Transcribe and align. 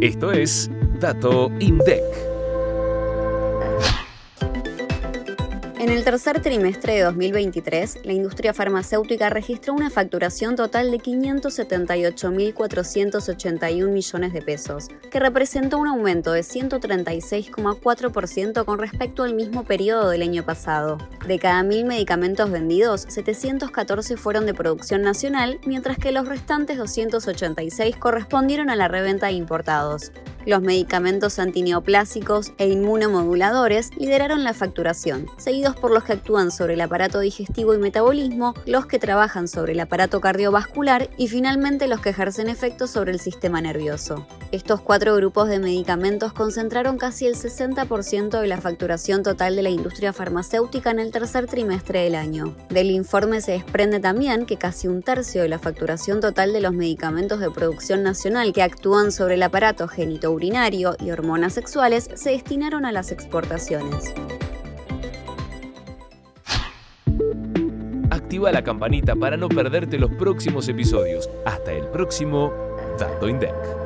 Esto 0.00 0.30
es 0.30 0.70
Dato 1.00 1.50
INDEC. 1.58 2.35
En 5.78 5.90
el 5.90 6.04
tercer 6.04 6.40
trimestre 6.40 6.94
de 6.94 7.02
2023, 7.02 7.98
la 8.04 8.14
industria 8.14 8.54
farmacéutica 8.54 9.28
registró 9.28 9.74
una 9.74 9.90
facturación 9.90 10.56
total 10.56 10.90
de 10.90 10.98
578.481 10.98 13.86
millones 13.86 14.32
de 14.32 14.40
pesos, 14.40 14.88
que 15.10 15.20
representó 15.20 15.76
un 15.76 15.88
aumento 15.88 16.32
de 16.32 16.40
136,4% 16.40 18.64
con 18.64 18.78
respecto 18.78 19.22
al 19.22 19.34
mismo 19.34 19.64
periodo 19.64 20.08
del 20.08 20.22
año 20.22 20.46
pasado. 20.46 20.96
De 21.26 21.38
cada 21.38 21.62
mil 21.62 21.84
medicamentos 21.84 22.50
vendidos, 22.50 23.04
714 23.08 24.16
fueron 24.16 24.46
de 24.46 24.54
producción 24.54 25.02
nacional, 25.02 25.60
mientras 25.66 25.98
que 25.98 26.10
los 26.10 26.26
restantes 26.26 26.78
286 26.78 27.98
correspondieron 27.98 28.70
a 28.70 28.76
la 28.76 28.88
reventa 28.88 29.26
de 29.26 29.34
importados. 29.34 30.10
Los 30.46 30.62
medicamentos 30.62 31.40
antineoplásicos 31.40 32.52
e 32.58 32.68
inmunomoduladores 32.68 33.90
lideraron 33.96 34.44
la 34.44 34.54
facturación, 34.54 35.26
seguidos 35.38 35.74
por 35.74 35.90
los 35.90 36.04
que 36.04 36.12
actúan 36.12 36.52
sobre 36.52 36.74
el 36.74 36.80
aparato 36.82 37.18
digestivo 37.18 37.74
y 37.74 37.78
metabolismo, 37.78 38.54
los 38.64 38.86
que 38.86 39.00
trabajan 39.00 39.48
sobre 39.48 39.72
el 39.72 39.80
aparato 39.80 40.20
cardiovascular 40.20 41.10
y 41.16 41.26
finalmente 41.26 41.88
los 41.88 42.00
que 42.00 42.10
ejercen 42.10 42.48
efectos 42.48 42.90
sobre 42.90 43.10
el 43.10 43.18
sistema 43.18 43.60
nervioso. 43.60 44.24
Estos 44.52 44.80
cuatro 44.80 45.16
grupos 45.16 45.48
de 45.48 45.58
medicamentos 45.58 46.32
concentraron 46.32 46.96
casi 46.96 47.26
el 47.26 47.34
60% 47.34 48.40
de 48.40 48.46
la 48.46 48.60
facturación 48.60 49.24
total 49.24 49.56
de 49.56 49.62
la 49.62 49.70
industria 49.70 50.12
farmacéutica 50.12 50.92
en 50.92 51.00
el 51.00 51.10
tercer 51.10 51.46
trimestre 51.46 52.04
del 52.04 52.14
año. 52.14 52.54
Del 52.68 52.92
informe 52.92 53.40
se 53.40 53.52
desprende 53.52 53.98
también 53.98 54.46
que 54.46 54.58
casi 54.58 54.86
un 54.86 55.02
tercio 55.02 55.42
de 55.42 55.48
la 55.48 55.58
facturación 55.58 56.20
total 56.20 56.52
de 56.52 56.60
los 56.60 56.72
medicamentos 56.72 57.40
de 57.40 57.50
producción 57.50 58.04
nacional 58.04 58.52
que 58.52 58.62
actúan 58.62 59.10
sobre 59.10 59.34
el 59.34 59.42
aparato 59.42 59.88
genito 59.88 60.35
urinario 60.36 60.94
y 61.00 61.10
hormonas 61.10 61.54
sexuales 61.54 62.08
se 62.14 62.30
destinaron 62.30 62.84
a 62.84 62.92
las 62.92 63.10
exportaciones. 63.10 64.14
Activa 68.10 68.52
la 68.52 68.62
campanita 68.62 69.16
para 69.16 69.36
no 69.36 69.48
perderte 69.48 69.98
los 69.98 70.10
próximos 70.12 70.68
episodios. 70.68 71.28
Hasta 71.44 71.72
el 71.72 71.88
próximo 71.88 72.52
Dato 72.98 73.28
INDEC. 73.28 73.85